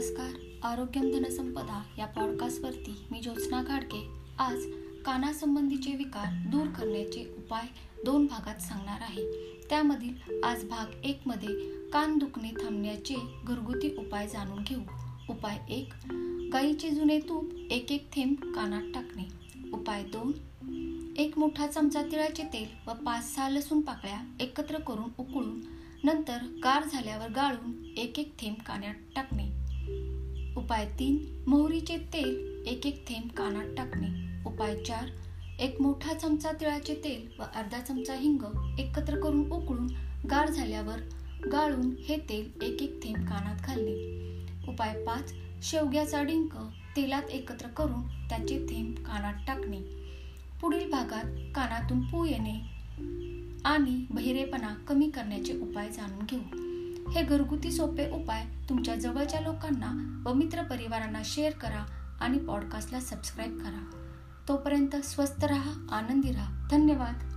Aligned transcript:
नमस्कार. 0.00 0.34
आरोग्यम 0.62 1.10
धनसंपदा 1.10 1.82
या 1.98 2.06
पॉडकास्टवरती 2.06 3.06
मी 3.12 3.20
ज्योत्स्ना 3.20 3.62
घाडके. 3.62 4.06
आज 4.38 4.62
कानासंबंधीचे 5.06 5.96
विकार 5.96 6.48
दूर 6.50 6.66
करण्याचे 6.66 7.34
उपाय 7.38 7.66
दोन 8.04 8.26
भागात 8.26 8.62
सांगणार 8.62 9.00
आहे. 9.00 9.24
त्यामधील 9.70 10.44
आज 10.44 10.64
भाग 10.64 11.04
एकमध्ये 11.04 11.48
कान 11.88 12.18
दुखणे 12.18 12.50
थांबण्याचे 12.50 13.14
घरगुती 13.44 13.96
उपाय 13.96 14.28
जाणून 14.28 14.62
घेऊ. 14.62 14.80
उपाय 15.30 15.58
एक 15.68 15.92
गाईचे 16.52 16.90
जुने 16.90 17.18
तूप 17.18 17.54
एक 17.70 17.92
एक 17.92 18.12
थेंब 18.12 18.54
कानात 18.54 18.82
टाकणे. 18.94 19.24
उपाय 19.72 20.04
दोन 20.04 20.32
एक 21.18 21.38
मोठा 21.38 21.66
चमचा 21.66 22.02
तिळाचे 22.02 22.42
तेल 22.42 22.68
व 22.86 22.92
पाच 22.92 23.34
सहा 23.34 23.48
लसूण 23.48 23.80
पाकळ्या 23.80 24.20
एकत्र 24.40 24.78
करून 24.78 25.10
उकळून 25.18 25.60
नंतर 26.04 26.38
गार 26.64 26.84
झाल्यावर 26.92 27.30
गाळून 27.30 27.84
एक 27.96 28.18
एक 28.18 28.38
थेंब 28.38 28.56
कानात 28.66 28.94
टाकणे. 29.16 29.59
उपाय 30.56 30.86
तीन 30.98 31.44
मोहरीचे 31.46 31.96
तेल 31.96 32.62
एक 32.66 32.86
एक 32.86 33.08
थेंब 33.08 33.30
कानात 33.30 33.76
टाकणे. 33.76 34.08
उपाय 34.46 34.76
चार 34.76 35.08
एक 35.60 35.80
मोठा 35.80 36.14
चमचा 36.14 36.52
तिळाचे 36.52 36.94
तेल 36.94 37.40
व 37.40 37.42
अर्धा 37.54 37.80
चमचा 37.80 38.14
हिंग 38.14 38.44
एकत्र 38.78 39.20
करून 39.20 39.50
उकळून 39.52 39.86
गार 40.30 40.50
झाल्यावर 40.50 40.98
गाळून 41.52 41.94
हे 42.08 42.16
तेल 42.16 42.50
एक 42.62 42.82
एक 42.82 43.02
थेंब 43.02 43.16
कानात 43.16 43.56
घालणे. 43.64 43.94
उपाय 44.68 45.04
पाच 45.04 45.32
शेवग्याचा 45.62 46.22
डिंक 46.22 46.56
तेलात 46.96 47.30
एकत्र 47.30 47.68
करून 47.68 48.28
त्याचे 48.28 48.58
थेंब 48.58 48.94
कानात 48.94 49.46
टाकणे. 49.46 49.80
पुढील 50.60 50.90
भागात 50.90 51.54
कानातून 51.54 52.00
पू 52.00 52.24
येणे 52.24 52.60
आणि 53.64 54.06
बहिरेपणा 54.10 54.74
कमी 54.74 55.10
करण्याचे 55.10 55.58
उपाय 55.60 55.88
जाणून 55.88 56.26
घेऊ. 56.26 56.69
हे 57.08 57.22
घरगुती 57.22 57.72
सोपे 57.72 58.10
उपाय 58.10 58.44
तुमच्या 58.68 58.94
जवळच्या 58.94 59.40
लोकांना 59.40 60.22
व 60.26 60.32
मित्रपरिवारांना 60.32 61.22
शेअर 61.24 61.52
करा 61.52 61.86
आणि 62.20 62.38
पॉडकास्टला 62.38 63.00
सबस्क्राईब 63.00 63.58
करा. 63.58 63.90
तोपर्यंत 64.48 64.96
स्वस्त 64.96 65.44
राहा 65.44 65.96
आनंदी 65.96 66.32
राहा. 66.32 66.68
धन्यवाद. 66.70 67.29